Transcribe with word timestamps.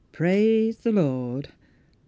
Praise 0.11 0.77
the 0.79 0.91
Lord! 0.91 1.49